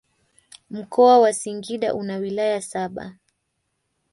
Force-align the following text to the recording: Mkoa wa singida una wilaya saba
Mkoa 0.69 1.19
wa 1.19 1.33
singida 1.33 1.93
una 1.93 2.17
wilaya 2.17 2.61
saba 2.61 3.15